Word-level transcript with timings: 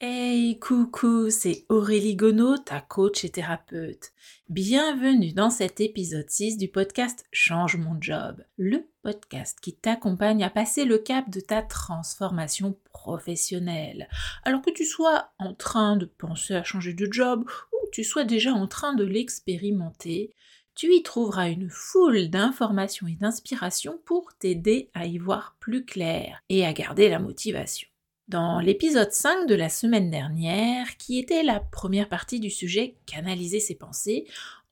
Hey, 0.00 0.60
coucou, 0.60 1.28
c'est 1.28 1.66
Aurélie 1.68 2.14
Gonod, 2.14 2.64
ta 2.64 2.80
coach 2.80 3.24
et 3.24 3.30
thérapeute. 3.30 4.12
Bienvenue 4.48 5.32
dans 5.32 5.50
cet 5.50 5.80
épisode 5.80 6.30
6 6.30 6.56
du 6.56 6.68
podcast 6.68 7.26
Change 7.32 7.76
mon 7.76 8.00
job, 8.00 8.44
le 8.58 8.86
podcast 9.02 9.58
qui 9.60 9.74
t'accompagne 9.74 10.44
à 10.44 10.50
passer 10.50 10.84
le 10.84 10.98
cap 10.98 11.28
de 11.30 11.40
ta 11.40 11.62
transformation 11.62 12.78
professionnelle. 12.92 14.08
Alors 14.44 14.62
que 14.62 14.70
tu 14.70 14.84
sois 14.84 15.32
en 15.40 15.52
train 15.52 15.96
de 15.96 16.04
penser 16.04 16.54
à 16.54 16.62
changer 16.62 16.94
de 16.94 17.12
job 17.12 17.44
ou 17.72 17.88
tu 17.90 18.04
sois 18.04 18.22
déjà 18.22 18.52
en 18.52 18.68
train 18.68 18.94
de 18.94 19.02
l'expérimenter, 19.02 20.32
tu 20.76 20.94
y 20.94 21.02
trouveras 21.02 21.48
une 21.48 21.70
foule 21.70 22.30
d'informations 22.30 23.08
et 23.08 23.16
d'inspirations 23.16 23.98
pour 24.04 24.32
t'aider 24.38 24.92
à 24.94 25.06
y 25.06 25.18
voir 25.18 25.56
plus 25.58 25.84
clair 25.84 26.40
et 26.48 26.64
à 26.64 26.72
garder 26.72 27.08
la 27.08 27.18
motivation. 27.18 27.88
Dans 28.28 28.60
l'épisode 28.60 29.10
5 29.10 29.46
de 29.46 29.54
la 29.54 29.70
semaine 29.70 30.10
dernière, 30.10 30.98
qui 30.98 31.18
était 31.18 31.42
la 31.42 31.60
première 31.60 32.10
partie 32.10 32.40
du 32.40 32.50
sujet 32.50 32.98
Canaliser 33.06 33.58
ses 33.58 33.74
pensées, 33.74 34.26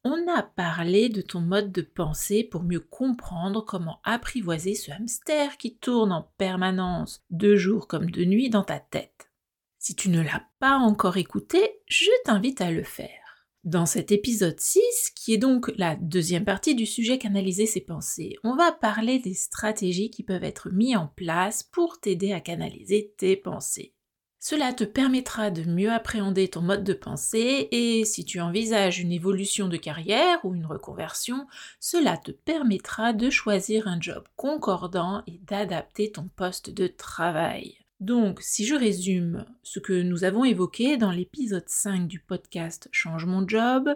on 0.04 0.28
a 0.28 0.42
parlé 0.42 1.08
de 1.08 1.22
ton 1.22 1.40
mode 1.40 1.72
de 1.72 1.80
pensée 1.80 2.44
pour 2.44 2.62
mieux 2.62 2.80
comprendre 2.80 3.64
comment 3.64 3.98
apprivoiser 4.04 4.74
ce 4.74 4.90
hamster 4.90 5.56
qui 5.56 5.74
tourne 5.74 6.12
en 6.12 6.30
permanence, 6.36 7.24
de 7.30 7.56
jour 7.56 7.88
comme 7.88 8.10
de 8.10 8.26
nuit, 8.26 8.50
dans 8.50 8.62
ta 8.62 8.78
tête. 8.78 9.30
Si 9.78 9.96
tu 9.96 10.10
ne 10.10 10.20
l'as 10.20 10.44
pas 10.58 10.76
encore 10.76 11.16
écouté, 11.16 11.80
je 11.86 12.10
t'invite 12.26 12.60
à 12.60 12.70
le 12.70 12.82
faire. 12.82 13.25
Dans 13.66 13.84
cet 13.84 14.12
épisode 14.12 14.60
6, 14.60 15.10
qui 15.16 15.34
est 15.34 15.38
donc 15.38 15.72
la 15.76 15.96
deuxième 15.96 16.44
partie 16.44 16.76
du 16.76 16.86
sujet 16.86 17.18
canaliser 17.18 17.66
ses 17.66 17.80
pensées, 17.80 18.36
on 18.44 18.54
va 18.54 18.70
parler 18.70 19.18
des 19.18 19.34
stratégies 19.34 20.08
qui 20.08 20.22
peuvent 20.22 20.44
être 20.44 20.70
mises 20.70 20.96
en 20.96 21.08
place 21.08 21.64
pour 21.64 21.98
t'aider 21.98 22.32
à 22.32 22.38
canaliser 22.38 23.12
tes 23.18 23.34
pensées. 23.34 23.92
Cela 24.38 24.72
te 24.72 24.84
permettra 24.84 25.50
de 25.50 25.64
mieux 25.64 25.90
appréhender 25.90 26.46
ton 26.46 26.62
mode 26.62 26.84
de 26.84 26.92
pensée 26.92 27.66
et 27.72 28.04
si 28.04 28.24
tu 28.24 28.38
envisages 28.40 29.00
une 29.00 29.10
évolution 29.10 29.66
de 29.66 29.76
carrière 29.76 30.38
ou 30.44 30.54
une 30.54 30.66
reconversion, 30.66 31.48
cela 31.80 32.18
te 32.18 32.30
permettra 32.30 33.12
de 33.14 33.30
choisir 33.30 33.88
un 33.88 34.00
job 34.00 34.28
concordant 34.36 35.24
et 35.26 35.40
d'adapter 35.42 36.12
ton 36.12 36.28
poste 36.36 36.70
de 36.70 36.86
travail. 36.86 37.85
Donc, 38.00 38.42
si 38.42 38.66
je 38.66 38.74
résume 38.74 39.46
ce 39.62 39.78
que 39.80 40.02
nous 40.02 40.24
avons 40.24 40.44
évoqué 40.44 40.98
dans 40.98 41.10
l'épisode 41.10 41.66
5 41.66 42.06
du 42.06 42.20
podcast 42.20 42.88
Change 42.92 43.24
mon 43.24 43.48
job, 43.48 43.88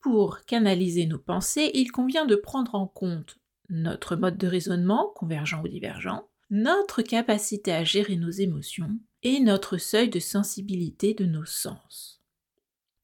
pour 0.00 0.44
canaliser 0.44 1.06
nos 1.06 1.18
pensées, 1.18 1.72
il 1.74 1.90
convient 1.90 2.24
de 2.24 2.36
prendre 2.36 2.76
en 2.76 2.86
compte 2.86 3.38
notre 3.68 4.14
mode 4.14 4.38
de 4.38 4.46
raisonnement, 4.46 5.12
convergent 5.16 5.60
ou 5.62 5.68
divergent, 5.68 6.28
notre 6.50 7.02
capacité 7.02 7.72
à 7.72 7.84
gérer 7.84 8.16
nos 8.16 8.30
émotions 8.30 8.98
et 9.24 9.40
notre 9.40 9.76
seuil 9.76 10.08
de 10.08 10.20
sensibilité 10.20 11.14
de 11.14 11.26
nos 11.26 11.44
sens. 11.44 12.22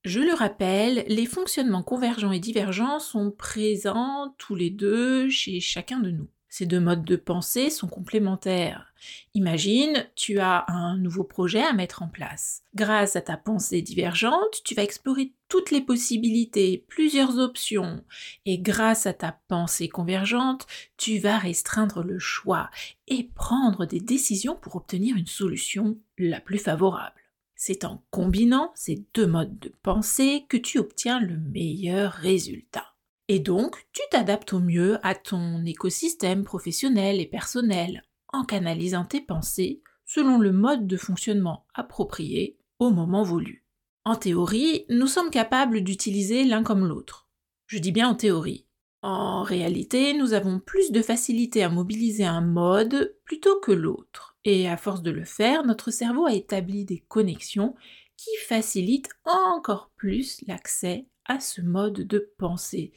Je 0.04 0.20
le 0.20 0.34
rappelle, 0.34 1.04
les 1.08 1.26
fonctionnements 1.26 1.82
convergents 1.82 2.32
et 2.32 2.38
divergents 2.38 3.00
sont 3.00 3.30
présents 3.30 4.34
tous 4.38 4.54
les 4.54 4.70
deux 4.70 5.28
chez 5.30 5.60
chacun 5.60 5.98
de 5.98 6.10
nous. 6.10 6.28
Ces 6.56 6.66
deux 6.66 6.78
modes 6.78 7.04
de 7.04 7.16
pensée 7.16 7.68
sont 7.68 7.88
complémentaires. 7.88 8.94
Imagine, 9.34 10.06
tu 10.14 10.38
as 10.38 10.64
un 10.68 10.96
nouveau 10.96 11.24
projet 11.24 11.64
à 11.64 11.72
mettre 11.72 12.04
en 12.04 12.06
place. 12.06 12.62
Grâce 12.76 13.16
à 13.16 13.22
ta 13.22 13.36
pensée 13.36 13.82
divergente, 13.82 14.62
tu 14.64 14.76
vas 14.76 14.84
explorer 14.84 15.32
toutes 15.48 15.72
les 15.72 15.80
possibilités, 15.80 16.84
plusieurs 16.86 17.38
options, 17.38 18.04
et 18.46 18.58
grâce 18.58 19.06
à 19.06 19.12
ta 19.12 19.36
pensée 19.48 19.88
convergente, 19.88 20.68
tu 20.96 21.18
vas 21.18 21.38
restreindre 21.38 22.04
le 22.04 22.20
choix 22.20 22.70
et 23.08 23.24
prendre 23.34 23.84
des 23.84 23.98
décisions 23.98 24.54
pour 24.54 24.76
obtenir 24.76 25.16
une 25.16 25.26
solution 25.26 25.98
la 26.18 26.40
plus 26.40 26.58
favorable. 26.58 27.20
C'est 27.56 27.84
en 27.84 28.04
combinant 28.12 28.70
ces 28.76 29.04
deux 29.12 29.26
modes 29.26 29.58
de 29.58 29.72
pensée 29.82 30.46
que 30.48 30.56
tu 30.56 30.78
obtiens 30.78 31.18
le 31.18 31.36
meilleur 31.36 32.12
résultat. 32.12 32.93
Et 33.28 33.38
donc, 33.38 33.86
tu 33.92 34.02
t'adaptes 34.10 34.52
au 34.52 34.60
mieux 34.60 34.98
à 35.02 35.14
ton 35.14 35.64
écosystème 35.64 36.44
professionnel 36.44 37.20
et 37.20 37.26
personnel 37.26 38.02
en 38.32 38.44
canalisant 38.44 39.04
tes 39.04 39.20
pensées 39.20 39.80
selon 40.04 40.38
le 40.38 40.52
mode 40.52 40.86
de 40.86 40.96
fonctionnement 40.96 41.64
approprié 41.74 42.58
au 42.78 42.90
moment 42.90 43.22
voulu. 43.22 43.64
En 44.04 44.16
théorie, 44.16 44.84
nous 44.90 45.06
sommes 45.06 45.30
capables 45.30 45.80
d'utiliser 45.80 46.44
l'un 46.44 46.62
comme 46.62 46.86
l'autre. 46.86 47.28
Je 47.66 47.78
dis 47.78 47.92
bien 47.92 48.10
en 48.10 48.14
théorie. 48.14 48.66
En 49.00 49.42
réalité, 49.42 50.12
nous 50.12 50.34
avons 50.34 50.60
plus 50.60 50.92
de 50.92 51.00
facilité 51.00 51.62
à 51.62 51.70
mobiliser 51.70 52.24
un 52.24 52.42
mode 52.42 53.16
plutôt 53.24 53.58
que 53.60 53.72
l'autre. 53.72 54.36
Et 54.44 54.68
à 54.68 54.76
force 54.76 55.02
de 55.02 55.10
le 55.10 55.24
faire, 55.24 55.64
notre 55.64 55.90
cerveau 55.90 56.26
a 56.26 56.34
établi 56.34 56.84
des 56.84 57.00
connexions 57.08 57.74
qui 58.16 58.30
facilitent 58.46 59.10
encore 59.24 59.90
plus 59.96 60.42
l'accès 60.46 61.06
à 61.26 61.40
ce 61.40 61.60
mode 61.60 62.06
de 62.06 62.30
pensée 62.38 62.92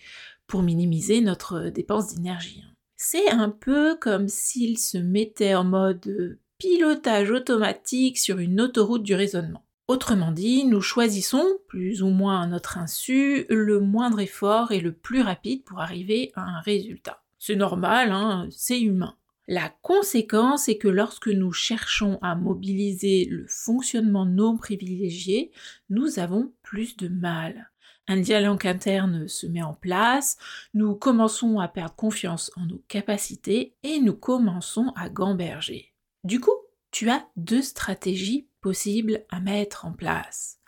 pour 0.47 0.63
minimiser 0.63 1.21
notre 1.21 1.69
dépense 1.69 2.13
d'énergie. 2.13 2.63
C'est 2.95 3.29
un 3.29 3.49
peu 3.49 3.95
comme 3.95 4.27
s'il 4.27 4.77
se 4.79 4.97
mettait 4.97 5.55
en 5.55 5.63
mode 5.63 6.39
pilotage 6.57 7.31
automatique 7.31 8.17
sur 8.17 8.39
une 8.39 8.59
autoroute 8.59 9.03
du 9.03 9.13
raisonnement. 9.13 9.63
Autrement 9.87 10.31
dit, 10.31 10.65
nous 10.65 10.81
choisissons, 10.81 11.45
plus 11.67 12.03
ou 12.03 12.09
moins 12.09 12.41
à 12.41 12.47
notre 12.47 12.77
insu, 12.77 13.45
le 13.49 13.79
moindre 13.79 14.19
effort 14.19 14.71
et 14.71 14.81
le 14.81 14.91
plus 14.91 15.21
rapide 15.21 15.63
pour 15.63 15.79
arriver 15.79 16.31
à 16.35 16.41
un 16.41 16.59
résultat. 16.59 17.23
C'est 17.39 17.55
normal, 17.55 18.11
hein, 18.11 18.47
c'est 18.51 18.81
humain. 18.81 19.15
La 19.47 19.69
conséquence 19.81 20.67
est 20.67 20.77
que 20.77 20.89
lorsque 20.89 21.29
nous 21.29 21.53
cherchons 21.53 22.19
à 22.21 22.35
mobiliser 22.35 23.25
le 23.31 23.45
fonctionnement 23.47 24.25
non 24.25 24.57
privilégié, 24.57 25.51
nous 25.89 26.19
avons 26.19 26.51
plus 26.63 26.97
de 26.97 27.07
mal 27.07 27.71
un 28.07 28.17
dialogue 28.17 28.65
interne 28.65 29.27
se 29.27 29.47
met 29.47 29.61
en 29.61 29.73
place, 29.73 30.37
nous 30.73 30.95
commençons 30.95 31.59
à 31.59 31.67
perdre 31.67 31.95
confiance 31.95 32.51
en 32.55 32.65
nos 32.65 32.81
capacités 32.87 33.75
et 33.83 33.99
nous 33.99 34.15
commençons 34.15 34.93
à 34.95 35.09
gamberger. 35.09 35.93
Du 36.23 36.39
coup, 36.39 36.55
tu 36.91 37.09
as 37.09 37.25
deux 37.35 37.61
stratégies 37.61 38.47
possibles 38.61 39.25
à 39.29 39.39
mettre 39.39 39.85
en 39.85 39.91
place. 39.91 40.59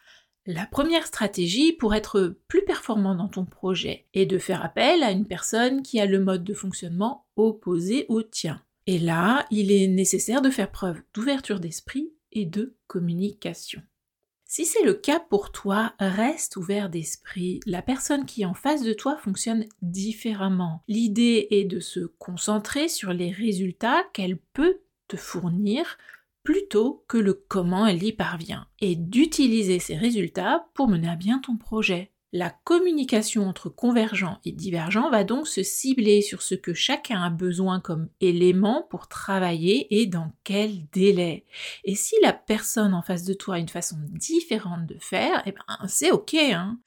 La 0.45 0.66
première 0.66 1.05
stratégie 1.05 1.73
pour 1.73 1.94
être 1.94 2.38
plus 2.47 2.63
performant 2.63 3.16
dans 3.16 3.27
ton 3.27 3.45
projet 3.45 4.07
est 4.13 4.25
de 4.25 4.38
faire 4.38 4.63
appel 4.63 5.03
à 5.03 5.11
une 5.11 5.27
personne 5.27 5.83
qui 5.83 6.00
a 6.00 6.06
le 6.06 6.19
mode 6.19 6.44
de 6.44 6.53
fonctionnement 6.53 7.27
opposé 7.35 8.06
au 8.09 8.23
tien. 8.23 8.61
Et 8.88 8.97
là, 8.97 9.45
il 9.51 9.71
est 9.71 9.88
nécessaire 9.88 10.41
de 10.41 10.50
faire 10.50 10.71
preuve 10.71 11.01
d'ouverture 11.13 11.59
d'esprit 11.59 12.13
et 12.31 12.45
de 12.45 12.75
communication. 12.88 13.81
Si 14.52 14.66
c'est 14.66 14.84
le 14.84 14.96
cas 14.96 15.20
pour 15.20 15.52
toi, 15.52 15.94
reste 16.00 16.58
ouvert 16.58 16.90
d'esprit. 16.90 17.60
La 17.68 17.84
personne 17.84 18.26
qui 18.26 18.42
est 18.42 18.46
en 18.46 18.56
face 18.56 18.82
de 18.82 18.94
toi 18.94 19.16
fonctionne 19.16 19.68
différemment. 19.84 20.82
L'idée 20.88 21.48
est 21.52 21.66
de 21.66 21.80
se 21.80 22.00
concentrer 22.18 22.88
sur 22.88 23.14
les 23.14 23.30
résultats 23.30 24.04
qu'elle 24.12 24.38
peut 24.38 24.80
te 25.08 25.18
fournir 25.18 26.00
plutôt 26.42 27.06
que 27.08 27.20
le 27.20 27.36
comment 27.36 27.86
elle 27.86 28.02
y 28.02 28.12
parvient 28.12 28.66
et 28.80 28.96
d'utiliser 28.96 29.78
ces 29.78 29.96
résultats 29.96 30.68
pour 30.74 30.88
mener 30.88 31.10
à 31.10 31.16
bien 31.16 31.38
ton 31.38 31.56
projet. 31.56 32.12
La 32.31 32.51
communication 32.51 33.47
entre 33.47 33.69
convergents 33.69 34.40
et 34.45 34.51
divergents 34.51 35.09
va 35.09 35.23
donc 35.23 35.47
se 35.47 35.63
cibler 35.63 36.22
sur 36.22 36.44
ce 36.44 36.53
que 36.53 36.75
chacun 36.75 37.23
a 37.23 37.31
besoin 37.31 37.79
comme 37.79 38.07
élément 38.22 38.85
pour 38.91 39.07
travailler 39.07 40.00
et 40.00 40.06
dans 40.06 40.31
quel 40.44 40.88
délai. 40.91 41.45
Et 41.85 41.95
si 41.95 42.13
la 42.22 42.31
personne 42.34 42.94
en 42.94 43.01
face 43.01 43.23
de 43.23 43.34
toi 43.34 43.56
a 43.56 43.59
une 43.59 43.68
façon 43.68 43.97
différente 44.09 44.85
de 44.85 44.97
faire, 45.00 45.41
eh 45.47 45.53
ben 45.53 45.88
c'est 45.88 46.12
ok. 46.12 46.35
Hein. 46.35 46.79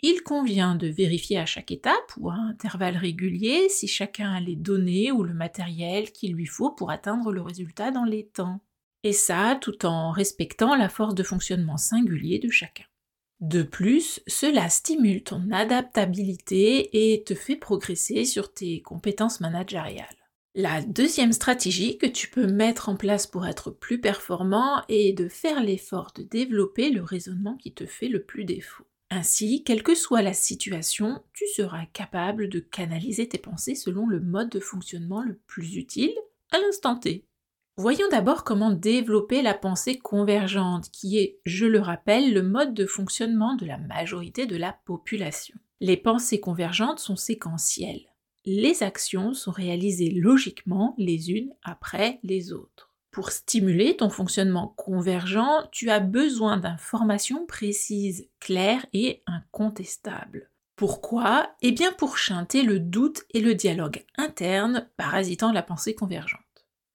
Il 0.00 0.22
convient 0.22 0.74
de 0.74 0.86
vérifier 0.86 1.36
à 1.36 1.44
chaque 1.44 1.70
étape 1.70 2.14
ou 2.16 2.30
à 2.30 2.34
intervalles 2.34 2.96
réguliers 2.96 3.68
si 3.68 3.88
chacun 3.88 4.32
a 4.32 4.40
les 4.40 4.56
données 4.56 5.12
ou 5.12 5.22
le 5.22 5.34
matériel 5.34 6.12
qu'il 6.12 6.32
lui 6.32 6.46
faut 6.46 6.70
pour 6.70 6.90
atteindre 6.90 7.30
le 7.30 7.42
résultat 7.42 7.90
dans 7.90 8.04
les 8.04 8.26
temps. 8.26 8.60
Et 9.02 9.12
ça 9.12 9.58
tout 9.60 9.84
en 9.84 10.12
respectant 10.12 10.76
la 10.76 10.88
force 10.88 11.14
de 11.14 11.22
fonctionnement 11.22 11.76
singulier 11.76 12.38
de 12.38 12.48
chacun. 12.48 12.87
De 13.40 13.62
plus, 13.62 14.20
cela 14.26 14.68
stimule 14.68 15.22
ton 15.22 15.50
adaptabilité 15.52 17.12
et 17.12 17.22
te 17.22 17.34
fait 17.34 17.56
progresser 17.56 18.24
sur 18.24 18.52
tes 18.52 18.82
compétences 18.82 19.40
managériales. 19.40 20.06
La 20.56 20.82
deuxième 20.82 21.32
stratégie 21.32 21.98
que 21.98 22.06
tu 22.06 22.28
peux 22.28 22.48
mettre 22.48 22.88
en 22.88 22.96
place 22.96 23.28
pour 23.28 23.46
être 23.46 23.70
plus 23.70 24.00
performant 24.00 24.82
est 24.88 25.16
de 25.16 25.28
faire 25.28 25.62
l'effort 25.62 26.10
de 26.16 26.24
développer 26.24 26.90
le 26.90 27.02
raisonnement 27.02 27.56
qui 27.56 27.72
te 27.72 27.86
fait 27.86 28.08
le 28.08 28.24
plus 28.24 28.44
défaut. 28.44 28.84
Ainsi, 29.10 29.62
quelle 29.62 29.84
que 29.84 29.94
soit 29.94 30.20
la 30.20 30.32
situation, 30.32 31.22
tu 31.32 31.46
seras 31.54 31.86
capable 31.92 32.48
de 32.48 32.58
canaliser 32.58 33.28
tes 33.28 33.38
pensées 33.38 33.76
selon 33.76 34.08
le 34.08 34.18
mode 34.18 34.50
de 34.50 34.60
fonctionnement 34.60 35.22
le 35.22 35.38
plus 35.46 35.76
utile 35.76 36.14
à 36.50 36.58
l'instant 36.58 36.96
T. 36.96 37.27
Voyons 37.80 38.08
d'abord 38.10 38.42
comment 38.42 38.72
développer 38.72 39.40
la 39.40 39.54
pensée 39.54 39.98
convergente, 39.98 40.90
qui 40.90 41.16
est, 41.16 41.38
je 41.46 41.64
le 41.64 41.78
rappelle, 41.78 42.34
le 42.34 42.42
mode 42.42 42.74
de 42.74 42.86
fonctionnement 42.86 43.54
de 43.54 43.64
la 43.66 43.78
majorité 43.78 44.46
de 44.46 44.56
la 44.56 44.76
population. 44.84 45.56
Les 45.78 45.96
pensées 45.96 46.40
convergentes 46.40 46.98
sont 46.98 47.14
séquentielles. 47.14 48.12
Les 48.44 48.82
actions 48.82 49.32
sont 49.32 49.52
réalisées 49.52 50.10
logiquement 50.10 50.96
les 50.98 51.30
unes 51.30 51.54
après 51.62 52.18
les 52.24 52.52
autres. 52.52 52.92
Pour 53.12 53.30
stimuler 53.30 53.96
ton 53.96 54.10
fonctionnement 54.10 54.74
convergent, 54.76 55.68
tu 55.70 55.88
as 55.88 56.00
besoin 56.00 56.56
d'informations 56.56 57.46
précises, 57.46 58.28
claires 58.40 58.86
et 58.92 59.22
incontestables. 59.28 60.50
Pourquoi? 60.74 61.54
Eh 61.62 61.70
bien 61.70 61.92
pour 61.92 62.18
chanter 62.18 62.64
le 62.64 62.80
doute 62.80 63.22
et 63.34 63.40
le 63.40 63.54
dialogue 63.54 64.04
interne 64.16 64.88
parasitant 64.96 65.52
la 65.52 65.62
pensée 65.62 65.94
convergente. 65.94 66.40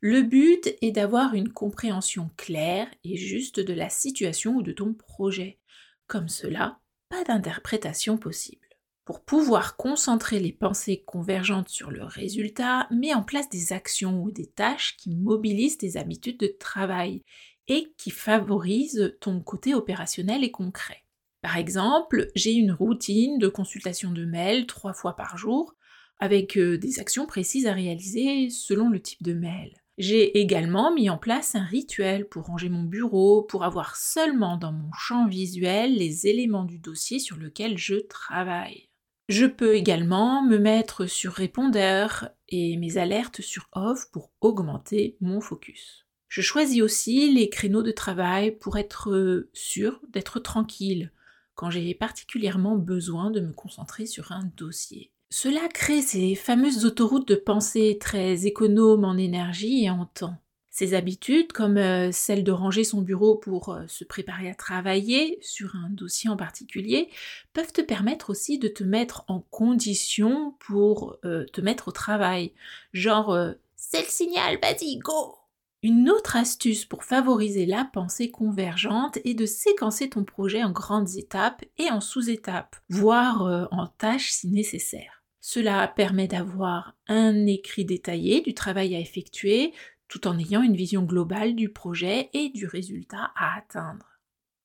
Le 0.05 0.21
but 0.21 0.75
est 0.81 0.91
d'avoir 0.91 1.33
une 1.33 1.53
compréhension 1.53 2.29
claire 2.35 2.89
et 3.05 3.15
juste 3.15 3.61
de 3.61 3.71
la 3.71 3.87
situation 3.87 4.55
ou 4.55 4.61
de 4.61 4.73
ton 4.73 4.93
projet. 4.93 5.59
Comme 6.07 6.27
cela, 6.27 6.81
pas 7.07 7.23
d'interprétation 7.23 8.17
possible. 8.17 8.67
Pour 9.05 9.23
pouvoir 9.23 9.77
concentrer 9.77 10.41
les 10.41 10.51
pensées 10.51 11.05
convergentes 11.05 11.69
sur 11.69 11.89
le 11.89 12.03
résultat, 12.03 12.89
mets 12.91 13.13
en 13.13 13.23
place 13.23 13.47
des 13.47 13.71
actions 13.71 14.21
ou 14.21 14.29
des 14.29 14.47
tâches 14.47 14.97
qui 14.97 15.09
mobilisent 15.09 15.77
tes 15.77 15.95
habitudes 15.95 16.41
de 16.41 16.53
travail 16.59 17.23
et 17.69 17.93
qui 17.97 18.11
favorisent 18.11 19.15
ton 19.21 19.39
côté 19.39 19.73
opérationnel 19.73 20.43
et 20.43 20.51
concret. 20.51 21.05
Par 21.41 21.55
exemple, 21.55 22.29
j'ai 22.35 22.51
une 22.51 22.73
routine 22.73 23.37
de 23.37 23.47
consultation 23.47 24.11
de 24.11 24.25
mails 24.25 24.67
trois 24.67 24.93
fois 24.93 25.15
par 25.15 25.37
jour 25.37 25.75
avec 26.19 26.57
euh, 26.57 26.77
des 26.77 26.99
actions 26.99 27.25
précises 27.25 27.67
à 27.67 27.73
réaliser 27.73 28.49
selon 28.49 28.89
le 28.89 29.01
type 29.01 29.23
de 29.23 29.33
mail. 29.33 29.82
J'ai 29.99 30.39
également 30.39 30.93
mis 30.93 31.09
en 31.11 31.19
place 31.19 31.53
un 31.53 31.63
rituel 31.63 32.27
pour 32.27 32.45
ranger 32.45 32.69
mon 32.69 32.83
bureau, 32.83 33.43
pour 33.43 33.63
avoir 33.63 33.95
seulement 33.95 34.57
dans 34.57 34.71
mon 34.71 34.91
champ 34.93 35.27
visuel 35.27 35.95
les 35.95 36.25
éléments 36.25 36.65
du 36.65 36.79
dossier 36.79 37.19
sur 37.19 37.37
lequel 37.37 37.77
je 37.77 37.95
travaille. 37.95 38.89
Je 39.29 39.45
peux 39.45 39.75
également 39.75 40.43
me 40.43 40.57
mettre 40.57 41.05
sur 41.05 41.31
répondeur 41.31 42.29
et 42.49 42.75
mes 42.77 42.97
alertes 42.97 43.41
sur 43.41 43.69
off 43.71 44.09
pour 44.11 44.31
augmenter 44.41 45.15
mon 45.21 45.39
focus. 45.39 46.05
Je 46.27 46.41
choisis 46.41 46.81
aussi 46.81 47.31
les 47.31 47.49
créneaux 47.49 47.83
de 47.83 47.91
travail 47.91 48.51
pour 48.57 48.77
être 48.77 49.47
sûr 49.53 50.01
d'être 50.09 50.39
tranquille 50.39 51.11
quand 51.53 51.69
j'ai 51.69 51.93
particulièrement 51.93 52.75
besoin 52.75 53.29
de 53.29 53.39
me 53.39 53.53
concentrer 53.53 54.07
sur 54.07 54.31
un 54.31 54.51
dossier. 54.57 55.12
Cela 55.35 55.67
crée 55.67 56.03
ces 56.03 56.35
fameuses 56.35 56.85
autoroutes 56.85 57.27
de 57.27 57.33
pensée 57.33 57.97
très 57.99 58.45
économes 58.45 59.03
en 59.03 59.17
énergie 59.17 59.83
et 59.83 59.89
en 59.89 60.05
temps. 60.05 60.37
Ces 60.69 60.93
habitudes, 60.93 61.51
comme 61.51 61.77
euh, 61.77 62.11
celle 62.11 62.43
de 62.43 62.51
ranger 62.51 62.83
son 62.83 63.01
bureau 63.01 63.35
pour 63.35 63.69
euh, 63.69 63.81
se 63.87 64.03
préparer 64.03 64.47
à 64.47 64.53
travailler 64.53 65.39
sur 65.41 65.75
un 65.75 65.89
dossier 65.89 66.29
en 66.29 66.37
particulier, 66.37 67.09
peuvent 67.51 67.73
te 67.73 67.81
permettre 67.81 68.29
aussi 68.29 68.59
de 68.59 68.67
te 68.67 68.83
mettre 68.83 69.25
en 69.27 69.39
condition 69.39 70.53
pour 70.59 71.17
euh, 71.25 71.45
te 71.51 71.61
mettre 71.61 71.87
au 71.87 71.91
travail. 71.91 72.53
Genre, 72.93 73.35
c'est 73.75 74.03
le 74.03 74.09
signal, 74.09 74.59
vas-y, 74.61 74.99
go 74.99 75.39
Une 75.81 76.11
autre 76.11 76.35
astuce 76.35 76.85
pour 76.85 77.03
favoriser 77.03 77.65
la 77.65 77.89
pensée 77.91 78.29
convergente 78.29 79.17
est 79.25 79.33
de 79.33 79.47
séquencer 79.47 80.09
ton 80.09 80.25
projet 80.25 80.63
en 80.63 80.71
grandes 80.71 81.15
étapes 81.17 81.65
et 81.79 81.89
en 81.89 82.01
sous-étapes, 82.01 82.75
voire 82.87 83.67
en 83.71 83.87
tâches 83.87 84.29
si 84.29 84.47
nécessaire. 84.49 85.22
Cela 85.45 85.89
permet 85.89 86.29
d'avoir 86.29 86.95
un 87.07 87.45
écrit 87.47 87.83
détaillé 87.83 88.39
du 88.39 88.53
travail 88.53 88.95
à 88.95 88.99
effectuer, 88.99 89.73
tout 90.07 90.25
en 90.25 90.39
ayant 90.39 90.63
une 90.63 90.77
vision 90.77 91.03
globale 91.03 91.53
du 91.53 91.67
projet 91.67 92.29
et 92.31 92.47
du 92.47 92.65
résultat 92.65 93.33
à 93.35 93.57
atteindre. 93.57 94.05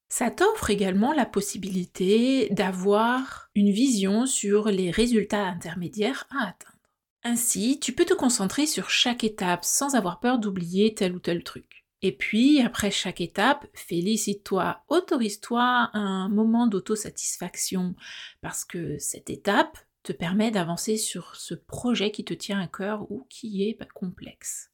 Ça 0.08 0.30
t'offre 0.30 0.70
également 0.70 1.12
la 1.12 1.26
possibilité 1.26 2.48
d'avoir 2.52 3.50
une 3.56 3.72
vision 3.72 4.24
sur 4.24 4.68
les 4.68 4.92
résultats 4.92 5.44
intermédiaires 5.44 6.28
à 6.30 6.50
atteindre. 6.50 6.78
Ainsi, 7.24 7.80
tu 7.80 7.92
peux 7.92 8.04
te 8.04 8.14
concentrer 8.14 8.66
sur 8.66 8.88
chaque 8.88 9.24
étape 9.24 9.64
sans 9.64 9.96
avoir 9.96 10.20
peur 10.20 10.38
d'oublier 10.38 10.94
tel 10.94 11.12
ou 11.16 11.18
tel 11.18 11.42
truc. 11.42 11.86
Et 12.02 12.12
puis, 12.12 12.60
après 12.60 12.92
chaque 12.92 13.20
étape, 13.20 13.66
félicite-toi, 13.74 14.84
autorise-toi 14.86 15.90
un 15.92 16.28
moment 16.28 16.68
d'autosatisfaction, 16.68 17.96
parce 18.42 18.64
que 18.64 18.96
cette 19.00 19.28
étape 19.28 19.76
permet 20.12 20.50
d'avancer 20.50 20.96
sur 20.96 21.36
ce 21.36 21.54
projet 21.54 22.10
qui 22.10 22.24
te 22.24 22.34
tient 22.34 22.60
à 22.60 22.66
cœur 22.66 23.10
ou 23.10 23.26
qui 23.28 23.64
est 23.64 23.78
complexe. 23.94 24.70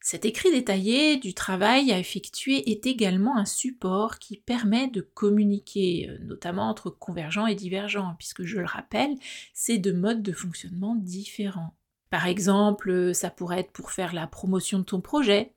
Cet 0.00 0.26
écrit 0.26 0.50
détaillé 0.50 1.16
du 1.16 1.32
travail 1.32 1.90
à 1.90 1.98
effectuer 1.98 2.70
est 2.70 2.86
également 2.86 3.38
un 3.38 3.46
support 3.46 4.18
qui 4.18 4.36
permet 4.36 4.86
de 4.88 5.00
communiquer, 5.00 6.10
euh, 6.10 6.18
notamment 6.26 6.68
entre 6.68 6.90
convergents 6.90 7.46
et 7.46 7.54
divergents, 7.54 8.14
puisque 8.18 8.42
je 8.42 8.58
le 8.58 8.66
rappelle, 8.66 9.14
c'est 9.54 9.78
deux 9.78 9.94
modes 9.94 10.22
de 10.22 10.32
fonctionnement 10.32 10.94
différents. 10.94 11.74
Par 12.10 12.26
exemple, 12.26 13.14
ça 13.14 13.30
pourrait 13.30 13.60
être 13.60 13.72
pour 13.72 13.92
faire 13.92 14.12
la 14.12 14.26
promotion 14.26 14.78
de 14.78 14.84
ton 14.84 15.00
projet, 15.00 15.54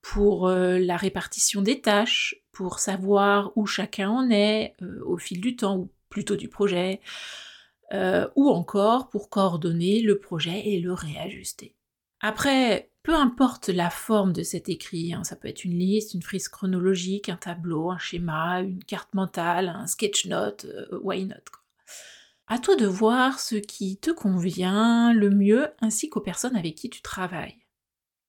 pour 0.00 0.48
euh, 0.48 0.78
la 0.78 0.96
répartition 0.96 1.60
des 1.60 1.82
tâches, 1.82 2.36
pour 2.52 2.78
savoir 2.78 3.52
où 3.54 3.66
chacun 3.66 4.08
en 4.08 4.30
est 4.30 4.74
euh, 4.80 5.00
au 5.04 5.18
fil 5.18 5.42
du 5.42 5.56
temps, 5.56 5.76
ou 5.76 5.90
plutôt 6.08 6.36
du 6.36 6.48
projet, 6.48 7.02
ou 7.92 8.48
encore 8.48 9.08
pour 9.08 9.28
coordonner 9.28 10.00
le 10.00 10.18
projet 10.18 10.68
et 10.68 10.80
le 10.80 10.92
réajuster. 10.92 11.74
Après, 12.20 12.90
peu 13.04 13.14
importe 13.14 13.68
la 13.68 13.90
forme 13.90 14.32
de 14.32 14.42
cet 14.42 14.70
écrit, 14.70 15.12
hein, 15.12 15.24
ça 15.24 15.36
peut 15.36 15.48
être 15.48 15.66
une 15.66 15.78
liste, 15.78 16.14
une 16.14 16.22
frise 16.22 16.48
chronologique, 16.48 17.28
un 17.28 17.36
tableau, 17.36 17.90
un 17.90 17.98
schéma, 17.98 18.62
une 18.62 18.82
carte 18.82 19.12
mentale, 19.12 19.68
un 19.68 19.86
sketch 19.86 20.24
note, 20.24 20.64
euh, 20.64 20.98
why 21.02 21.26
not 21.26 21.34
À 22.46 22.58
toi 22.58 22.76
de 22.76 22.86
voir 22.86 23.40
ce 23.40 23.56
qui 23.56 23.98
te 23.98 24.10
convient 24.10 25.12
le 25.12 25.28
mieux 25.28 25.68
ainsi 25.82 26.08
qu'aux 26.08 26.22
personnes 26.22 26.56
avec 26.56 26.76
qui 26.76 26.88
tu 26.88 27.02
travailles. 27.02 27.58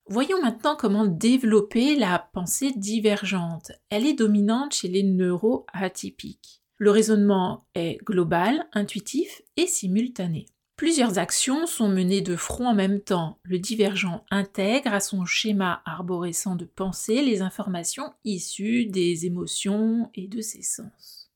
Voyons 0.08 0.42
maintenant 0.42 0.76
comment 0.76 1.06
développer 1.06 1.96
la 1.96 2.18
pensée 2.18 2.72
divergente. 2.76 3.72
Elle 3.88 4.06
est 4.06 4.12
dominante 4.12 4.74
chez 4.74 4.88
les 4.88 5.04
neuroatypiques. 5.04 6.62
Le 6.78 6.90
raisonnement 6.90 7.66
est 7.74 7.98
global, 8.04 8.68
intuitif 8.72 9.42
et 9.56 9.66
simultané. 9.66 10.46
Plusieurs 10.76 11.18
actions 11.18 11.66
sont 11.66 11.88
menées 11.88 12.20
de 12.20 12.36
front 12.36 12.66
en 12.66 12.74
même 12.74 13.00
temps. 13.00 13.38
Le 13.44 13.58
divergent 13.58 14.26
intègre 14.30 14.92
à 14.92 15.00
son 15.00 15.24
schéma 15.24 15.80
arborescent 15.86 16.54
de 16.54 16.66
pensée 16.66 17.22
les 17.22 17.40
informations 17.40 18.12
issues 18.24 18.84
des 18.84 19.24
émotions 19.24 20.10
et 20.14 20.28
de 20.28 20.42
ses 20.42 20.60
sens. 20.60 21.30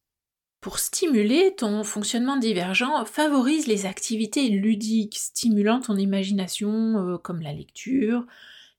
Pour 0.60 0.78
stimuler 0.78 1.54
ton 1.56 1.84
fonctionnement 1.84 2.36
divergent, 2.36 3.06
favorise 3.06 3.66
les 3.66 3.86
activités 3.86 4.50
ludiques 4.50 5.16
stimulant 5.16 5.80
ton 5.80 5.96
imagination 5.96 6.98
euh, 6.98 7.16
comme 7.16 7.40
la 7.40 7.54
lecture, 7.54 8.26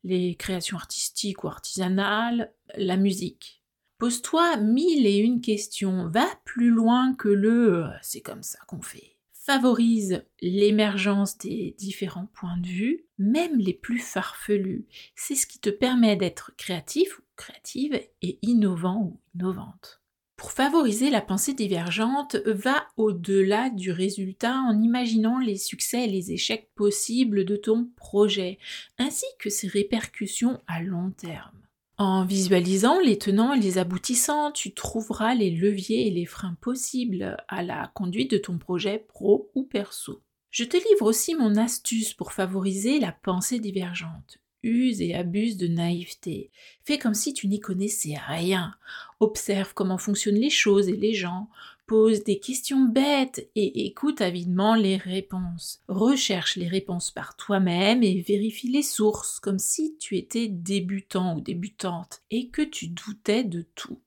les 0.04 0.36
créations 0.36 0.78
artistiques 0.78 1.44
ou 1.44 1.48
artisanales, 1.48 2.54
la 2.76 2.98
musique. 2.98 3.61
Pose-toi 4.02 4.58
mille 4.58 5.06
et 5.06 5.18
une 5.18 5.42
questions, 5.42 6.10
va 6.10 6.26
plus 6.44 6.72
loin 6.72 7.14
que 7.14 7.28
le 7.28 7.84
euh, 7.84 7.88
c'est 8.02 8.22
comme 8.22 8.42
ça 8.42 8.58
qu'on 8.66 8.82
fait 8.82 9.16
favorise 9.32 10.24
l'émergence 10.42 11.38
des 11.38 11.76
différents 11.78 12.26
points 12.34 12.58
de 12.58 12.68
vue, 12.68 13.06
même 13.20 13.60
les 13.60 13.76
plus 13.76 14.00
farfelus. 14.00 14.88
C'est 15.16 15.36
ce 15.36 15.46
qui 15.46 15.60
te 15.60 15.70
permet 15.70 16.16
d'être 16.16 16.52
créatif 16.58 17.20
ou 17.20 17.22
créative 17.36 17.94
et 18.24 18.40
innovant 18.42 19.04
ou 19.04 19.20
innovante. 19.36 20.02
Pour 20.36 20.52
favoriser 20.52 21.12
la 21.12 21.22
pensée 21.22 21.54
divergente, 21.54 22.38
va 22.48 22.88
au-delà 22.98 23.70
du 23.70 23.92
résultat 23.92 24.56
en 24.56 24.82
imaginant 24.82 25.38
les 25.38 25.58
succès 25.58 26.06
et 26.06 26.12
les 26.12 26.32
échecs 26.32 26.72
possibles 26.74 27.46
de 27.46 27.56
ton 27.56 27.88
projet, 27.96 28.58
ainsi 28.98 29.26
que 29.38 29.52
ses 29.52 29.68
répercussions 29.68 30.60
à 30.66 30.82
long 30.82 31.12
terme. 31.12 31.61
En 32.04 32.26
visualisant 32.26 33.00
les 33.00 33.20
tenants 33.20 33.54
et 33.54 33.60
les 33.60 33.78
aboutissants, 33.78 34.52
tu 34.52 34.74
trouveras 34.74 35.36
les 35.36 35.52
leviers 35.52 36.08
et 36.08 36.10
les 36.10 36.26
freins 36.26 36.58
possibles 36.60 37.38
à 37.48 37.62
la 37.62 37.92
conduite 37.94 38.32
de 38.32 38.40
ton 38.40 38.58
projet 38.58 39.06
pro 39.08 39.52
ou 39.54 39.66
perso. 39.66 40.24
Je 40.50 40.64
te 40.64 40.78
livre 40.78 41.06
aussi 41.06 41.36
mon 41.36 41.58
astuce 41.58 42.16
pour 42.16 42.32
favoriser 42.32 43.00
la 43.00 43.12
pensée 43.12 43.60
divergente. 43.60 44.40
Use 44.64 45.00
et 45.00 45.14
abuse 45.14 45.58
de 45.58 45.68
naïveté. 45.68 46.50
Fais 46.86 46.98
comme 46.98 47.14
si 47.14 47.36
tu 47.36 47.48
n'y 47.48 47.60
connaissais 47.60 48.16
rien. 48.18 48.74
Observe 49.20 49.76
comment 49.76 50.00
fonctionnent 50.00 50.34
les 50.34 50.50
choses 50.50 50.90
et 50.90 50.98
les 50.98 51.14
gens 51.14 51.50
pose 51.92 52.24
des 52.24 52.40
questions 52.40 52.86
bêtes 52.86 53.50
et 53.54 53.86
écoute 53.86 54.22
avidement 54.22 54.76
les 54.76 54.96
réponses. 54.96 55.82
Recherche 55.90 56.56
les 56.56 56.70
réponses 56.70 57.12
par 57.12 57.36
toi-même 57.36 58.02
et 58.02 58.22
vérifie 58.22 58.70
les 58.70 58.82
sources 58.82 59.42
comme 59.42 59.60
si 59.60 59.98
tu 59.98 60.16
étais 60.16 60.48
débutant 60.48 61.36
ou 61.36 61.42
débutante 61.42 62.22
et 62.32 62.48
que 62.48 62.62
tu 62.62 62.88
doutais 62.88 63.44
de 63.44 63.64
tout. 63.76 64.00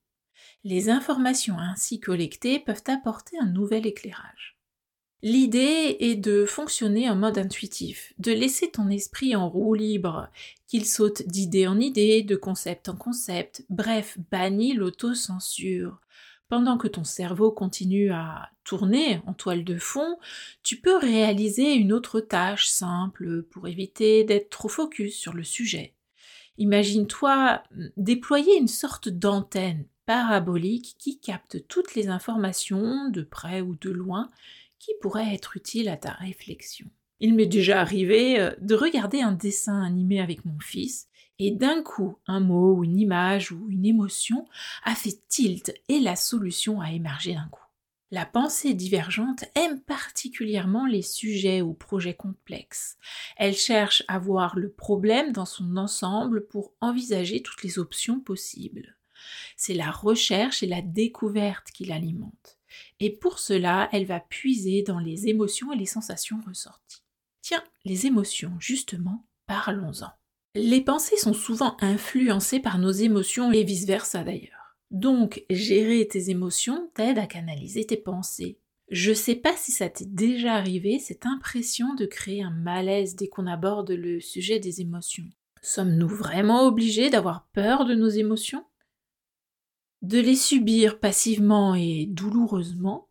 Les 0.65 0.89
informations 0.89 1.59
ainsi 1.59 2.01
collectées 2.01 2.59
peuvent 2.59 2.85
apporter 2.87 3.37
un 3.39 3.51
nouvel 3.51 3.87
éclairage. 3.87 4.57
L'idée 5.21 5.99
est 6.01 6.17
de 6.17 6.47
fonctionner 6.47 7.11
en 7.11 7.17
mode 7.17 7.37
intuitif, 7.37 8.15
de 8.19 8.33
laisser 8.33 8.71
ton 8.71 8.89
esprit 8.89 9.37
en 9.37 9.51
roue 9.51 9.75
libre, 9.75 10.31
qu'il 10.69 10.87
saute 10.87 11.21
d'idée 11.27 11.67
en 11.67 11.79
idée, 11.79 12.23
de 12.23 12.37
concept 12.37 12.89
en 12.89 12.97
concept, 12.97 13.67
bref, 13.69 14.17
bannis 14.31 14.73
l'autocensure. 14.73 16.01
Pendant 16.49 16.77
que 16.77 16.89
ton 16.89 17.05
cerveau 17.05 17.51
continue 17.51 18.13
à 18.13 18.51
tourner 18.65 19.23
en 19.27 19.33
toile 19.33 19.65
de 19.65 19.79
fond, 19.79 20.19
tu 20.63 20.81
peux 20.81 20.97
réaliser 20.97 21.75
une 21.75 21.93
autre 21.93 22.21
tâche 22.21 22.67
simple 22.67 23.43
pour 23.45 23.67
éviter 23.67 24.25
d'être 24.25 24.51
trop 24.51 24.69
focus 24.69 25.17
sur 25.17 25.33
le 25.33 25.43
sujet. 25.43 25.95
Imagine-toi 26.59 27.63
mm, 27.71 27.87
déployer 27.97 28.57
une 28.59 28.69
sorte 28.69 29.09
d'antenne 29.09 29.87
parabolique 30.07 30.97
qui 30.99 31.19
capte 31.19 31.67
toutes 31.67 31.95
les 31.95 32.09
informations, 32.09 33.09
de 33.09 33.23
près 33.23 33.61
ou 33.61 33.75
de 33.77 33.91
loin, 33.91 34.29
qui 34.79 34.93
pourraient 35.01 35.35
être 35.35 35.57
utiles 35.57 35.89
à 35.89 35.97
ta 35.97 36.13
réflexion. 36.13 36.87
Il 37.21 37.35
m'est 37.35 37.47
déjà 37.47 37.81
arrivé 37.81 38.41
euh, 38.41 38.51
de 38.61 38.75
regarder 38.75 39.21
un 39.21 39.33
dessin 39.33 39.83
animé 39.83 40.21
avec 40.21 40.45
mon 40.45 40.59
fils, 40.61 41.09
et 41.39 41.51
d'un 41.51 41.83
coup, 41.83 42.19
un 42.27 42.41
mot 42.41 42.75
ou 42.75 42.85
une 42.85 42.99
image 42.99 43.51
ou 43.51 43.69
une 43.69 43.85
émotion 43.85 44.47
a 44.85 44.95
fait 44.95 45.19
tilt 45.29 45.75
et 45.89 45.99
la 45.99 46.17
solution 46.17 46.81
a 46.81 46.93
émergé 46.93 47.35
d'un 47.35 47.49
coup. 47.51 47.65
La 48.11 48.27
pensée 48.27 48.75
divergente 48.75 49.45
aime 49.57 49.81
particulièrement 49.81 50.87
les 50.87 51.03
sujets 51.03 51.63
ou 51.63 51.75
projets 51.75 52.15
complexes. 52.15 52.97
Elle 53.37 53.57
cherche 53.57 54.05
à 54.07 54.21
voir 54.21 54.57
le 54.57 54.71
problème 54.71 55.33
dans 55.33 55.47
son 55.47 55.77
ensemble 55.77 56.47
pour 56.47 56.75
envisager 56.81 57.43
toutes 57.43 57.65
les 57.65 57.81
options 57.81 58.21
possibles. 58.21 58.97
C'est 59.57 59.75
la 59.75 59.91
recherche 59.91 60.63
et 60.63 60.69
la 60.69 60.83
découverte 60.83 61.73
qui 61.73 61.87
l'alimentent. 61.87 62.59
Et 63.01 63.11
pour 63.11 63.39
cela, 63.39 63.89
elle 63.93 64.07
va 64.07 64.21
puiser 64.21 64.83
dans 64.83 64.99
les 64.99 65.27
émotions 65.29 65.73
et 65.73 65.77
les 65.77 65.87
sensations 65.87 66.41
ressorties. 66.47 67.04
Tiens, 67.45 67.63
les 67.85 68.07
émotions, 68.07 68.55
justement, 68.59 69.27
parlons-en. 69.47 70.09
Les 70.55 70.81
pensées 70.81 71.19
sont 71.19 71.35
souvent 71.35 71.77
influencées 71.83 72.59
par 72.59 72.79
nos 72.79 72.91
émotions 72.91 73.53
et 73.53 73.65
vice-versa 73.65 74.25
d'ailleurs. 74.25 74.79
Donc, 74.91 75.45
gérer 75.51 76.09
tes 76.09 76.31
émotions 76.31 76.91
t'aide 76.95 77.19
à 77.19 77.27
canaliser 77.27 77.85
tes 77.85 77.99
pensées. 77.99 78.61
Je 78.89 79.13
sais 79.13 79.35
pas 79.35 79.55
si 79.59 79.73
ça 79.73 79.91
t'est 79.91 80.11
déjà 80.11 80.55
arrivé, 80.55 80.99
cette 80.99 81.27
impression 81.27 81.95
de 81.95 82.07
créer 82.07 82.43
un 82.43 82.49
malaise 82.49 83.15
dès 83.15 83.29
qu'on 83.29 83.47
aborde 83.47 83.91
le 83.91 84.21
sujet 84.21 84.59
des 84.59 84.81
émotions. 84.81 85.29
Sommes-nous 85.61 86.09
vraiment 86.09 86.67
obligés 86.67 87.11
d'avoir 87.11 87.47
peur 87.53 87.85
de 87.85 87.95
nos 87.95 88.09
émotions? 88.09 88.65
De 90.01 90.19
les 90.19 90.37
subir 90.37 90.99
passivement 90.99 91.75
et 91.75 92.07
douloureusement? 92.07 93.11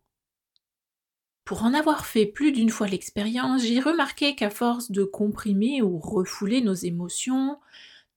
Pour 1.44 1.62
en 1.62 1.74
avoir 1.74 2.06
fait 2.06 2.26
plus 2.26 2.52
d'une 2.52 2.70
fois 2.70 2.86
l'expérience, 2.86 3.62
j'ai 3.62 3.80
remarqué 3.80 4.34
qu'à 4.34 4.50
force 4.50 4.90
de 4.90 5.04
comprimer 5.04 5.82
ou 5.82 5.98
refouler 5.98 6.62
nos 6.62 6.74
émotions 6.74 7.58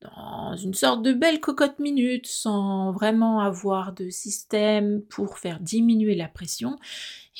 dans 0.02 0.56
une 0.56 0.74
sorte 0.74 1.02
de 1.02 1.12
belle 1.12 1.40
cocotte 1.40 1.80
minute 1.80 2.28
sans 2.28 2.92
vraiment 2.92 3.42
avoir 3.42 3.94
de 3.94 4.10
système 4.10 5.02
pour 5.10 5.40
faire 5.40 5.60
diminuer 5.60 6.16
la 6.16 6.28
pression, 6.28 6.78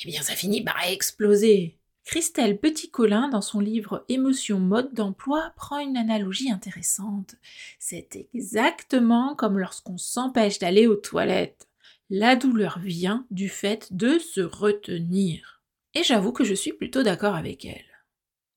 eh 0.02 0.08
bien 0.08 0.22
ça 0.22 0.34
finit 0.34 0.62
par 0.62 0.82
exploser. 0.84 1.76
Christelle 2.04 2.58
Petit-Colin, 2.58 3.28
dans 3.28 3.42
son 3.42 3.60
livre 3.60 4.04
Émotion 4.08 4.58
mode 4.58 4.94
d'emploi, 4.94 5.52
prend 5.56 5.78
une 5.78 5.96
analogie 5.96 6.50
intéressante. 6.50 7.34
C'est 7.78 8.28
exactement 8.32 9.34
comme 9.34 9.58
lorsqu'on 9.58 9.98
s'empêche 9.98 10.58
d'aller 10.58 10.86
aux 10.86 10.96
toilettes. 10.96 11.68
La 12.08 12.34
douleur 12.34 12.78
vient 12.78 13.26
du 13.30 13.50
fait 13.50 13.92
de 13.92 14.18
se 14.18 14.40
retenir. 14.40 15.57
Et 15.94 16.02
j'avoue 16.02 16.32
que 16.32 16.44
je 16.44 16.54
suis 16.54 16.72
plutôt 16.72 17.02
d'accord 17.02 17.34
avec 17.34 17.64
elle. 17.64 17.84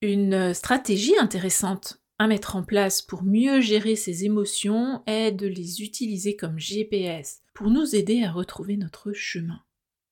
Une 0.01 0.53
stratégie 0.53 1.17
intéressante 1.17 2.01
à 2.19 2.27
mettre 2.27 2.55
en 2.55 2.63
place 2.63 3.01
pour 3.01 3.23
mieux 3.23 3.61
gérer 3.61 3.95
ses 3.95 4.25
émotions 4.25 5.01
est 5.07 5.31
de 5.31 5.47
les 5.47 5.81
utiliser 5.81 6.35
comme 6.35 6.59
GPS 6.59 7.41
pour 7.53 7.69
nous 7.69 7.95
aider 7.95 8.23
à 8.23 8.31
retrouver 8.31 8.77
notre 8.77 9.11
chemin. 9.13 9.61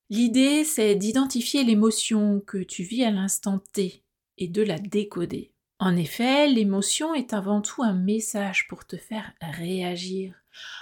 L'idée, 0.09 0.63
c'est 0.63 0.95
d'identifier 0.95 1.63
l'émotion 1.63 2.39
que 2.39 2.57
tu 2.57 2.81
vis 2.81 3.03
à 3.03 3.11
l'instant 3.11 3.59
T 3.73 4.03
et 4.39 4.47
de 4.47 4.63
la 4.63 4.79
décoder. 4.79 5.53
En 5.81 5.95
effet, 5.95 6.47
l'émotion 6.47 7.15
est 7.15 7.33
avant 7.33 7.61
tout 7.61 7.83
un 7.83 7.93
message 7.93 8.67
pour 8.67 8.85
te 8.85 8.97
faire 8.97 9.31
réagir. 9.39 10.35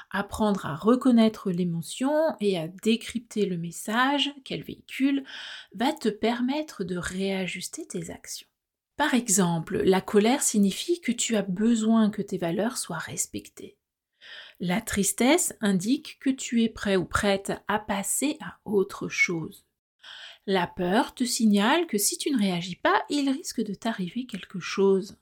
Apprendre 0.09 0.65
à 0.65 0.75
reconnaître 0.75 1.51
l'émotion 1.51 2.11
et 2.39 2.57
à 2.57 2.67
décrypter 2.67 3.45
le 3.45 3.57
message 3.57 4.33
qu'elle 4.43 4.63
véhicule 4.63 5.23
va 5.75 5.93
te 5.93 6.09
permettre 6.09 6.83
de 6.83 6.97
réajuster 6.97 7.85
tes 7.85 8.09
actions. 8.09 8.47
Par 8.95 9.13
exemple, 9.13 9.83
la 9.83 10.01
colère 10.01 10.41
signifie 10.41 10.99
que 10.99 11.11
tu 11.11 11.35
as 11.35 11.43
besoin 11.43 12.09
que 12.09 12.23
tes 12.23 12.39
valeurs 12.39 12.79
soient 12.79 12.97
respectées. 12.97 13.77
La 14.59 14.81
tristesse 14.81 15.53
indique 15.61 16.17
que 16.19 16.31
tu 16.31 16.63
es 16.63 16.69
prêt 16.69 16.95
ou 16.95 17.05
prête 17.05 17.53
à 17.67 17.77
passer 17.77 18.39
à 18.41 18.57
autre 18.65 19.07
chose. 19.07 19.66
La 20.49 20.65
peur 20.65 21.13
te 21.13 21.25
signale 21.25 21.87
que 21.87 21.97
si 21.97 22.17
tu 22.17 22.31
ne 22.31 22.39
réagis 22.39 22.77
pas, 22.77 23.03
il 23.09 23.29
risque 23.29 23.61
de 23.61 23.73
t'arriver 23.73 24.25
quelque 24.25 24.61
chose. 24.61 25.17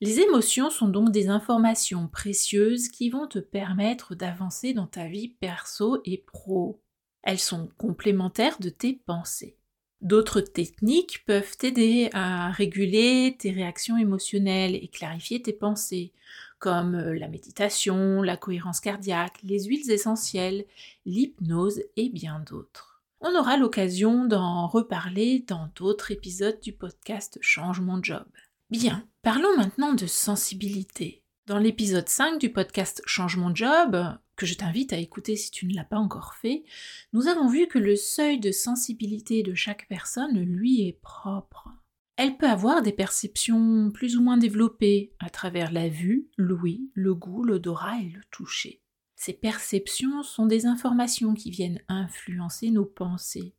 Les 0.00 0.20
émotions 0.20 0.70
sont 0.70 0.86
donc 0.86 1.10
des 1.10 1.28
informations 1.28 2.06
précieuses 2.06 2.88
qui 2.88 3.10
vont 3.10 3.26
te 3.26 3.40
permettre 3.40 4.14
d'avancer 4.14 4.72
dans 4.72 4.86
ta 4.86 5.08
vie 5.08 5.26
perso 5.26 6.00
et 6.04 6.18
pro. 6.18 6.80
Elles 7.24 7.40
sont 7.40 7.68
complémentaires 7.78 8.60
de 8.60 8.68
tes 8.68 8.92
pensées. 8.92 9.58
D'autres 10.02 10.40
techniques 10.40 11.24
peuvent 11.26 11.56
t'aider 11.56 12.08
à 12.12 12.52
réguler 12.52 13.36
tes 13.40 13.50
réactions 13.50 13.96
émotionnelles 13.96 14.76
et 14.76 14.88
clarifier 14.88 15.42
tes 15.42 15.52
pensées, 15.52 16.12
comme 16.60 16.96
la 16.96 17.26
méditation, 17.26 18.22
la 18.22 18.36
cohérence 18.36 18.78
cardiaque, 18.78 19.42
les 19.42 19.64
huiles 19.64 19.90
essentielles, 19.90 20.64
l'hypnose 21.04 21.82
et 21.96 22.08
bien 22.08 22.38
d'autres. 22.48 22.89
On 23.22 23.38
aura 23.38 23.58
l'occasion 23.58 24.24
d'en 24.24 24.66
reparler 24.66 25.44
dans 25.46 25.70
d'autres 25.76 26.10
épisodes 26.10 26.58
du 26.62 26.72
podcast 26.72 27.36
Change 27.42 27.82
mon 27.82 28.02
job. 28.02 28.24
Bien, 28.70 29.06
parlons 29.20 29.54
maintenant 29.58 29.92
de 29.92 30.06
sensibilité. 30.06 31.22
Dans 31.44 31.58
l'épisode 31.58 32.08
5 32.08 32.40
du 32.40 32.50
podcast 32.50 33.02
Change 33.04 33.36
mon 33.36 33.54
job, 33.54 33.94
que 34.36 34.46
je 34.46 34.54
t'invite 34.54 34.94
à 34.94 34.96
écouter 34.96 35.36
si 35.36 35.50
tu 35.50 35.66
ne 35.66 35.74
l'as 35.74 35.84
pas 35.84 35.98
encore 35.98 36.34
fait, 36.34 36.64
nous 37.12 37.28
avons 37.28 37.46
vu 37.46 37.66
que 37.66 37.78
le 37.78 37.94
seuil 37.94 38.40
de 38.40 38.52
sensibilité 38.52 39.42
de 39.42 39.52
chaque 39.52 39.86
personne 39.86 40.40
lui 40.40 40.88
est 40.88 40.98
propre. 41.02 41.68
Elle 42.16 42.38
peut 42.38 42.48
avoir 42.48 42.80
des 42.80 42.92
perceptions 42.92 43.90
plus 43.90 44.16
ou 44.16 44.22
moins 44.22 44.38
développées 44.38 45.12
à 45.18 45.28
travers 45.28 45.72
la 45.72 45.90
vue, 45.90 46.30
l'ouïe, 46.38 46.90
le 46.94 47.14
goût, 47.14 47.44
l'odorat 47.44 48.00
et 48.00 48.08
le 48.08 48.22
toucher. 48.30 48.80
Ces 49.22 49.34
perceptions 49.34 50.22
sont 50.22 50.46
des 50.46 50.64
informations 50.64 51.34
qui 51.34 51.50
viennent 51.50 51.82
influencer 51.88 52.70
nos 52.70 52.86
pensées. 52.86 53.54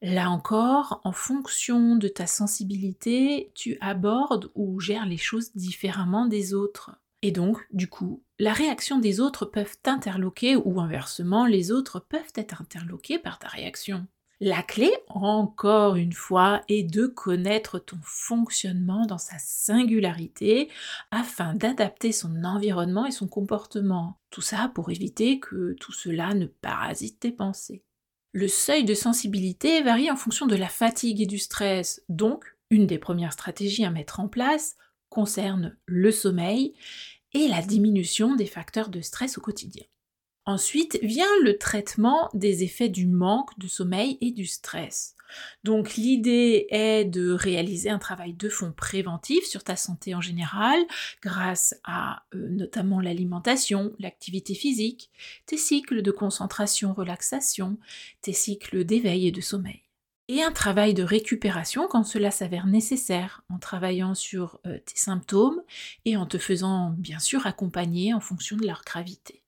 Là 0.00 0.30
encore, 0.30 1.02
en 1.04 1.12
fonction 1.12 1.96
de 1.96 2.08
ta 2.08 2.26
sensibilité, 2.26 3.52
tu 3.54 3.76
abordes 3.82 4.50
ou 4.54 4.80
gères 4.80 5.04
les 5.04 5.18
choses 5.18 5.54
différemment 5.54 6.24
des 6.24 6.54
autres. 6.54 6.98
Et 7.20 7.32
donc, 7.32 7.58
du 7.70 7.86
coup, 7.86 8.24
la 8.38 8.54
réaction 8.54 8.98
des 8.98 9.20
autres 9.20 9.44
peuvent 9.44 9.76
t'interloquer 9.82 10.56
ou 10.56 10.80
inversement, 10.80 11.44
les 11.44 11.70
autres 11.70 12.00
peuvent 12.00 12.32
être 12.34 12.62
interloqués 12.62 13.18
par 13.18 13.38
ta 13.38 13.48
réaction. 13.48 14.06
La 14.46 14.62
clé, 14.62 14.92
encore 15.08 15.96
une 15.96 16.12
fois, 16.12 16.60
est 16.68 16.82
de 16.82 17.06
connaître 17.06 17.78
ton 17.78 17.96
fonctionnement 18.02 19.06
dans 19.06 19.16
sa 19.16 19.38
singularité 19.38 20.68
afin 21.10 21.54
d'adapter 21.54 22.12
son 22.12 22.44
environnement 22.44 23.06
et 23.06 23.10
son 23.10 23.26
comportement. 23.26 24.18
Tout 24.28 24.42
ça 24.42 24.70
pour 24.74 24.90
éviter 24.90 25.40
que 25.40 25.74
tout 25.80 25.92
cela 25.92 26.34
ne 26.34 26.44
parasite 26.44 27.20
tes 27.20 27.32
pensées. 27.32 27.84
Le 28.32 28.46
seuil 28.46 28.84
de 28.84 28.92
sensibilité 28.92 29.80
varie 29.80 30.10
en 30.10 30.16
fonction 30.16 30.46
de 30.46 30.56
la 30.56 30.68
fatigue 30.68 31.22
et 31.22 31.26
du 31.26 31.38
stress, 31.38 32.04
donc 32.10 32.44
une 32.68 32.86
des 32.86 32.98
premières 32.98 33.32
stratégies 33.32 33.86
à 33.86 33.90
mettre 33.90 34.20
en 34.20 34.28
place 34.28 34.76
concerne 35.08 35.74
le 35.86 36.10
sommeil 36.10 36.74
et 37.32 37.48
la 37.48 37.62
diminution 37.62 38.36
des 38.36 38.44
facteurs 38.44 38.90
de 38.90 39.00
stress 39.00 39.38
au 39.38 39.40
quotidien. 39.40 39.84
Ensuite 40.46 40.98
vient 41.02 41.24
le 41.42 41.56
traitement 41.56 42.28
des 42.34 42.64
effets 42.64 42.90
du 42.90 43.06
manque 43.06 43.58
de 43.58 43.66
sommeil 43.66 44.18
et 44.20 44.30
du 44.30 44.46
stress. 44.46 45.14
Donc 45.64 45.94
l'idée 45.94 46.66
est 46.70 47.04
de 47.04 47.30
réaliser 47.30 47.90
un 47.90 47.98
travail 47.98 48.34
de 48.34 48.48
fond 48.48 48.72
préventif 48.72 49.44
sur 49.44 49.64
ta 49.64 49.74
santé 49.74 50.14
en 50.14 50.20
général 50.20 50.78
grâce 51.22 51.74
à 51.84 52.24
euh, 52.34 52.48
notamment 52.50 53.00
l'alimentation, 53.00 53.92
l'activité 53.98 54.54
physique, 54.54 55.10
tes 55.46 55.56
cycles 55.56 56.02
de 56.02 56.10
concentration-relaxation, 56.10 57.78
tes 58.20 58.32
cycles 58.32 58.84
d'éveil 58.84 59.28
et 59.28 59.32
de 59.32 59.40
sommeil. 59.40 59.80
Et 60.28 60.42
un 60.42 60.52
travail 60.52 60.94
de 60.94 61.02
récupération 61.02 61.86
quand 61.88 62.04
cela 62.04 62.30
s'avère 62.30 62.66
nécessaire, 62.66 63.42
en 63.50 63.58
travaillant 63.58 64.14
sur 64.14 64.58
euh, 64.66 64.78
tes 64.78 64.96
symptômes 64.96 65.62
et 66.06 66.16
en 66.16 66.26
te 66.26 66.38
faisant 66.38 66.90
bien 66.90 67.18
sûr 67.18 67.46
accompagner 67.46 68.14
en 68.14 68.20
fonction 68.20 68.56
de 68.56 68.66
leur 68.66 68.82
gravité. 68.86 69.43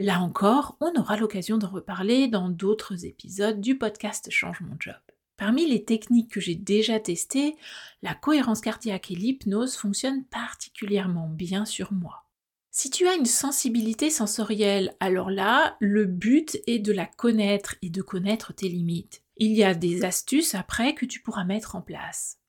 Là 0.00 0.20
encore, 0.20 0.76
on 0.80 0.92
aura 0.98 1.16
l'occasion 1.16 1.56
d'en 1.56 1.70
reparler 1.70 2.26
dans 2.26 2.48
d'autres 2.48 3.04
épisodes 3.04 3.60
du 3.60 3.78
podcast 3.78 4.28
Change 4.28 4.60
mon 4.60 4.74
job. 4.80 4.96
Parmi 5.36 5.68
les 5.68 5.84
techniques 5.84 6.32
que 6.32 6.40
j'ai 6.40 6.56
déjà 6.56 6.98
testées, 6.98 7.54
la 8.02 8.14
cohérence 8.14 8.60
cardiaque 8.60 9.12
et 9.12 9.14
l'hypnose 9.14 9.76
fonctionnent 9.76 10.24
particulièrement 10.24 11.28
bien 11.28 11.64
sur 11.64 11.92
moi. 11.92 12.24
Si 12.72 12.90
tu 12.90 13.06
as 13.06 13.14
une 13.14 13.24
sensibilité 13.24 14.10
sensorielle, 14.10 14.96
alors 14.98 15.30
là, 15.30 15.76
le 15.78 16.06
but 16.06 16.58
est 16.66 16.80
de 16.80 16.92
la 16.92 17.06
connaître 17.06 17.76
et 17.80 17.88
de 17.88 18.02
connaître 18.02 18.52
tes 18.52 18.68
limites. 18.68 19.22
Il 19.36 19.52
y 19.52 19.62
a 19.62 19.74
des 19.74 20.04
astuces 20.04 20.56
après 20.56 20.96
que 20.96 21.06
tu 21.06 21.20
pourras 21.20 21.44
mettre 21.44 21.76
en 21.76 21.82
place. 21.82 22.40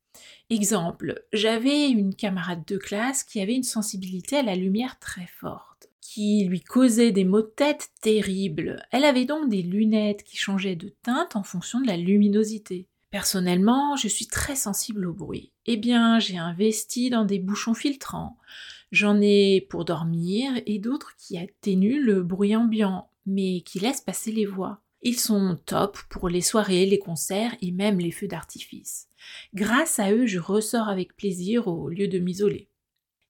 Exemple, 0.49 1.23
j'avais 1.31 1.89
une 1.89 2.15
camarade 2.15 2.65
de 2.65 2.77
classe 2.77 3.23
qui 3.23 3.39
avait 3.39 3.55
une 3.55 3.63
sensibilité 3.63 4.37
à 4.37 4.43
la 4.43 4.55
lumière 4.55 4.97
très 4.99 5.27
forte, 5.27 5.74
qui 6.05 6.45
lui 6.45 6.61
causait 6.61 7.11
des 7.11 7.25
maux 7.25 7.41
de 7.41 7.51
tête 7.55 7.89
terribles. 7.99 8.85
Elle 8.91 9.05
avait 9.05 9.25
donc 9.25 9.49
des 9.49 9.63
lunettes 9.63 10.23
qui 10.23 10.37
changeaient 10.37 10.75
de 10.75 10.93
teinte 11.01 11.35
en 11.35 11.41
fonction 11.41 11.81
de 11.81 11.87
la 11.87 11.97
luminosité. 11.97 12.87
Personnellement, 13.09 13.95
je 13.95 14.07
suis 14.07 14.27
très 14.27 14.55
sensible 14.55 15.07
au 15.07 15.13
bruit. 15.13 15.51
Eh 15.65 15.77
bien, 15.77 16.19
j'ai 16.19 16.37
investi 16.37 17.09
dans 17.09 17.25
des 17.25 17.39
bouchons 17.39 17.73
filtrants. 17.73 18.37
J'en 18.91 19.19
ai 19.19 19.65
pour 19.69 19.83
dormir 19.83 20.51
et 20.67 20.77
d'autres 20.77 21.15
qui 21.17 21.39
atténuent 21.39 22.03
le 22.03 22.21
bruit 22.21 22.55
ambiant, 22.55 23.09
mais 23.25 23.61
qui 23.61 23.79
laissent 23.79 24.01
passer 24.01 24.31
les 24.31 24.45
voix. 24.45 24.81
Ils 25.01 25.19
sont 25.19 25.57
top 25.65 25.97
pour 26.09 26.29
les 26.29 26.41
soirées, 26.41 26.85
les 26.85 26.99
concerts 26.99 27.55
et 27.61 27.71
même 27.71 27.99
les 27.99 28.11
feux 28.11 28.27
d'artifice. 28.27 29.07
Grâce 29.55 29.97
à 29.97 30.11
eux, 30.11 30.27
je 30.27 30.39
ressors 30.39 30.87
avec 30.87 31.15
plaisir 31.15 31.67
au 31.67 31.89
lieu 31.89 32.07
de 32.07 32.19
m'isoler. 32.19 32.69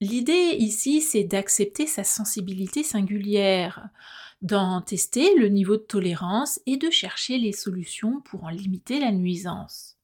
L'idée 0.08 0.56
ici, 0.60 1.02
c'est 1.02 1.24
d'accepter 1.24 1.88
sa 1.88 2.04
sensibilité 2.04 2.84
singulière, 2.84 3.90
d'en 4.44 4.80
tester 4.82 5.34
le 5.34 5.48
niveau 5.48 5.78
de 5.78 5.82
tolérance 5.82 6.60
et 6.68 6.78
de 6.78 6.92
chercher 6.92 7.40
les 7.40 7.54
solutions 7.54 8.22
pour 8.22 8.44
en 8.44 8.50
limiter 8.50 9.00
la 9.00 9.12
nuisance. 9.12 9.95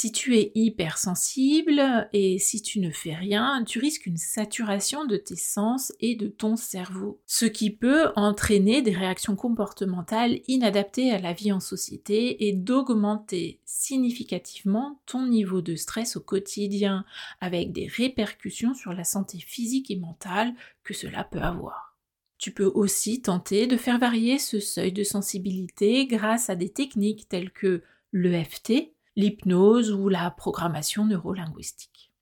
Si 0.00 0.12
tu 0.12 0.36
es 0.36 0.52
hypersensible 0.54 2.08
et 2.12 2.38
si 2.38 2.62
tu 2.62 2.78
ne 2.78 2.92
fais 2.92 3.16
rien, 3.16 3.64
tu 3.64 3.80
risques 3.80 4.06
une 4.06 4.16
saturation 4.16 5.04
de 5.04 5.16
tes 5.16 5.34
sens 5.34 5.92
et 5.98 6.14
de 6.14 6.28
ton 6.28 6.54
cerveau, 6.54 7.20
ce 7.26 7.46
qui 7.46 7.70
peut 7.70 8.12
entraîner 8.14 8.80
des 8.80 8.92
réactions 8.92 9.34
comportementales 9.34 10.38
inadaptées 10.46 11.10
à 11.10 11.18
la 11.18 11.32
vie 11.32 11.50
en 11.50 11.58
société 11.58 12.46
et 12.46 12.52
d'augmenter 12.52 13.60
significativement 13.64 15.00
ton 15.04 15.26
niveau 15.26 15.62
de 15.62 15.74
stress 15.74 16.16
au 16.16 16.20
quotidien, 16.20 17.04
avec 17.40 17.72
des 17.72 17.88
répercussions 17.88 18.74
sur 18.74 18.92
la 18.92 19.02
santé 19.02 19.40
physique 19.40 19.90
et 19.90 19.98
mentale 19.98 20.54
que 20.84 20.94
cela 20.94 21.24
peut 21.24 21.42
avoir. 21.42 21.98
Tu 22.38 22.52
peux 22.52 22.70
aussi 22.72 23.20
tenter 23.20 23.66
de 23.66 23.76
faire 23.76 23.98
varier 23.98 24.38
ce 24.38 24.60
seuil 24.60 24.92
de 24.92 25.02
sensibilité 25.02 26.06
grâce 26.06 26.50
à 26.50 26.54
des 26.54 26.68
techniques 26.68 27.28
telles 27.28 27.50
que 27.50 27.82
l'EFT, 28.12 28.92
l'hypnose 29.18 29.90
ou 29.90 30.08
la 30.08 30.30
programmation 30.30 31.04
neurolinguistique. 31.04 32.12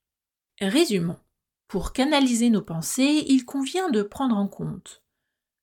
Résumons. 0.63 1.19
Pour 1.69 1.93
canaliser 1.93 2.49
nos 2.49 2.63
pensées, 2.63 3.23
il 3.29 3.45
convient 3.45 3.91
de 3.91 4.03
prendre 4.03 4.35
en 4.35 4.49
compte 4.49 5.03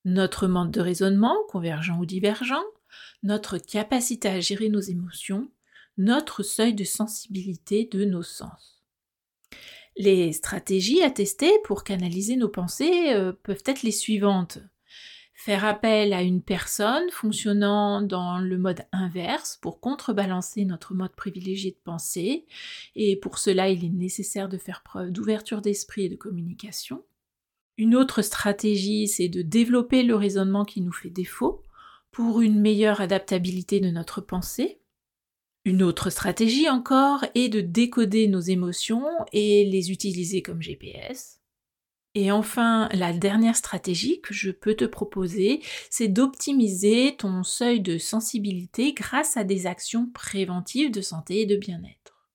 notre 0.05 0.45
mode 0.47 0.69
de 0.69 0.79
raisonnement, 0.79 1.35
convergent 1.49 1.97
ou 1.97 2.05
divergent, 2.05 2.63
notre 3.23 3.57
capacité 3.57 4.27
à 4.27 4.41
gérer 4.41 4.69
nos 4.69 4.79
émotions, 4.79 5.49
notre 5.97 6.43
seuil 6.43 6.75
de 6.75 6.83
sensibilité 6.83 7.89
de 7.91 8.05
nos 8.05 8.21
sens. 8.21 8.83
Les 9.97 10.33
stratégies 10.33 11.01
à 11.01 11.09
tester 11.09 11.51
pour 11.63 11.83
canaliser 11.83 12.35
nos 12.35 12.49
pensées 12.49 13.11
euh, 13.13 13.31
peuvent 13.31 13.63
être 13.65 13.81
les 13.81 13.91
suivantes 13.91 14.59
faire 15.43 15.65
appel 15.65 16.13
à 16.13 16.21
une 16.21 16.41
personne 16.41 17.09
fonctionnant 17.12 18.01
dans 18.01 18.38
le 18.38 18.57
mode 18.57 18.85
inverse 18.93 19.59
pour 19.62 19.81
contrebalancer 19.81 20.63
notre 20.63 20.93
mode 20.93 21.13
privilégié 21.17 21.71
de 21.71 21.81
pensée, 21.83 22.45
et 22.95 23.17
pour 23.17 23.38
cela 23.38 23.67
il 23.67 23.83
est 23.83 23.89
nécessaire 23.89 24.47
de 24.47 24.57
faire 24.57 24.83
preuve 24.83 25.12
d'ouverture 25.12 25.59
d'esprit 25.59 26.05
et 26.05 26.09
de 26.09 26.15
communication. 26.15 27.03
Une 27.77 27.93
autre 27.93 28.21
stratégie, 28.21 29.09
c'est 29.09 29.27
de 29.27 29.41
développer 29.41 30.03
le 30.03 30.15
raisonnement 30.15 30.63
qui 30.63 30.79
nous 30.79 30.93
fait 30.93 31.09
défaut 31.09 31.62
pour 32.12 32.39
une 32.39 32.62
meilleure 32.62 33.01
adaptabilité 33.01 33.81
de 33.81 33.89
notre 33.89 34.21
pensée. 34.21 34.79
Une 35.65 35.83
autre 35.83 36.09
stratégie 36.09 36.69
encore 36.69 37.25
est 37.35 37.50
de 37.50 37.59
décoder 37.59 38.29
nos 38.29 38.39
émotions 38.39 39.05
et 39.33 39.65
les 39.65 39.91
utiliser 39.91 40.41
comme 40.41 40.62
GPS. 40.62 41.42
Et 42.15 42.32
enfin, 42.32 42.89
la 42.91 43.12
dernière 43.12 43.55
stratégie 43.55 44.22
que 44.22 44.34
je 44.34 44.51
peux 44.51 44.75
te 44.75 44.86
proposer, 44.86 45.62
c'est 45.89 46.08
d'optimiser 46.08 47.15
ton 47.17 47.43
seuil 47.43 47.82
de 47.82 47.98
sensibilité 47.98 48.93
grâce 48.93 49.36
à 49.36 49.43
des 49.43 49.65
actions 49.65 50.08
préventives 50.13 50.91
de 50.91 51.02
santé 51.02 51.41
et 51.41 51.45
de 51.47 51.56
bien-être. 51.56 52.30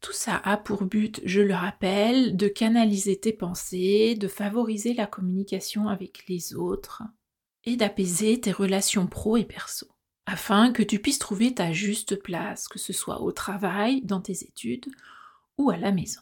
Tout 0.00 0.12
ça 0.12 0.36
a 0.44 0.56
pour 0.56 0.84
but, 0.84 1.20
je 1.24 1.40
le 1.40 1.54
rappelle, 1.54 2.36
de 2.36 2.46
canaliser 2.46 3.18
tes 3.18 3.32
pensées, 3.32 4.14
de 4.14 4.28
favoriser 4.28 4.94
la 4.94 5.06
communication 5.06 5.88
avec 5.88 6.28
les 6.28 6.54
autres 6.54 7.02
et 7.64 7.74
d'apaiser 7.74 8.40
tes 8.40 8.52
relations 8.52 9.08
pro 9.08 9.36
et 9.36 9.44
perso, 9.44 9.88
afin 10.26 10.70
que 10.70 10.84
tu 10.84 11.00
puisses 11.00 11.18
trouver 11.18 11.52
ta 11.52 11.72
juste 11.72 12.22
place, 12.22 12.68
que 12.68 12.78
ce 12.78 12.92
soit 12.92 13.20
au 13.22 13.32
travail, 13.32 14.02
dans 14.02 14.20
tes 14.20 14.44
études 14.44 14.86
ou 15.58 15.70
à 15.70 15.76
la 15.76 15.90
maison. 15.90 16.20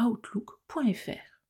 outlook.fr. 0.00 1.40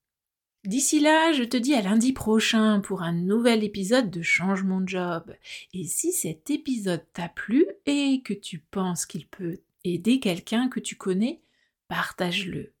D'ici 0.65 0.99
là, 0.99 1.31
je 1.31 1.43
te 1.43 1.57
dis 1.57 1.73
à 1.73 1.81
lundi 1.81 2.13
prochain 2.13 2.79
pour 2.81 3.01
un 3.01 3.13
nouvel 3.13 3.63
épisode 3.63 4.11
de 4.11 4.21
Change 4.21 4.61
mon 4.61 4.85
job. 4.85 5.33
Et 5.73 5.85
si 5.85 6.11
cet 6.11 6.51
épisode 6.51 7.07
t'a 7.13 7.27
plu 7.27 7.65
et 7.87 8.21
que 8.23 8.35
tu 8.35 8.59
penses 8.59 9.07
qu'il 9.07 9.25
peut 9.25 9.61
aider 9.83 10.19
quelqu'un 10.19 10.69
que 10.69 10.79
tu 10.79 10.95
connais, 10.95 11.41
partage-le. 11.87 12.76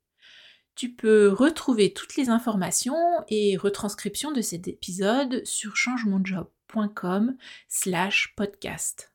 Tu 0.77 0.91
peux 0.91 1.29
retrouver 1.29 1.91
toutes 1.91 2.17
les 2.17 2.29
informations 2.29 2.95
et 3.29 3.57
retranscriptions 3.57 4.31
de 4.31 4.41
cet 4.41 4.67
épisode 4.67 5.43
sur 5.43 5.75
changemonjob.com 5.75 7.35
slash 7.67 8.35
podcast. 8.35 9.11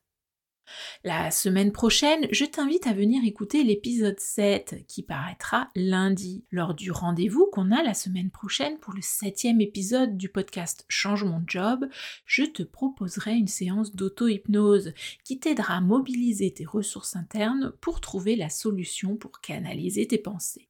La 1.05 1.31
semaine 1.31 1.71
prochaine, 1.71 2.27
je 2.31 2.43
t'invite 2.43 2.85
à 2.85 2.91
venir 2.91 3.23
écouter 3.23 3.63
l'épisode 3.63 4.19
7 4.19 4.85
qui 4.89 5.03
paraîtra 5.03 5.69
lundi, 5.73 6.43
lors 6.51 6.73
du 6.73 6.91
rendez-vous 6.91 7.47
qu'on 7.53 7.71
a 7.71 7.81
la 7.81 7.93
semaine 7.93 8.29
prochaine 8.29 8.77
pour 8.79 8.93
le 8.93 9.01
septième 9.01 9.61
épisode 9.61 10.17
du 10.17 10.27
podcast 10.27 10.83
Change 10.89 11.23
mon 11.23 11.43
job. 11.47 11.87
Je 12.25 12.43
te 12.43 12.63
proposerai 12.63 13.35
une 13.35 13.47
séance 13.47 13.95
d'auto-hypnose 13.95 14.93
qui 15.23 15.39
t'aidera 15.39 15.77
à 15.77 15.81
mobiliser 15.81 16.53
tes 16.53 16.65
ressources 16.65 17.15
internes 17.15 17.71
pour 17.79 18.01
trouver 18.01 18.35
la 18.35 18.49
solution 18.49 19.15
pour 19.15 19.39
canaliser 19.39 20.09
tes 20.09 20.17
pensées. 20.17 20.67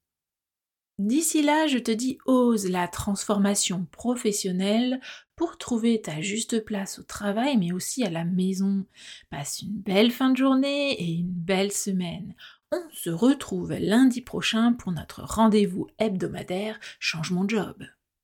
D'ici 0.99 1.41
là, 1.41 1.65
je 1.65 1.79
te 1.79 1.89
dis 1.89 2.19
ose 2.25 2.69
la 2.69 2.87
transformation 2.87 3.87
professionnelle 3.91 5.01
pour 5.35 5.57
trouver 5.57 6.01
ta 6.01 6.21
juste 6.21 6.63
place 6.63 6.99
au 6.99 7.03
travail, 7.03 7.57
mais 7.57 7.71
aussi 7.71 8.03
à 8.03 8.11
la 8.11 8.23
maison. 8.23 8.85
Passe 9.31 9.61
une 9.61 9.73
belle 9.73 10.11
fin 10.11 10.29
de 10.29 10.37
journée 10.37 10.93
et 10.93 11.11
une 11.15 11.31
belle 11.31 11.71
semaine. 11.71 12.35
On 12.71 12.81
se 12.93 13.09
retrouve 13.09 13.73
lundi 13.73 14.21
prochain 14.21 14.73
pour 14.73 14.91
notre 14.91 15.23
rendez-vous 15.23 15.87
hebdomadaire 15.97 16.79
Change 16.99 17.31
mon 17.31 17.47
job. 17.47 17.83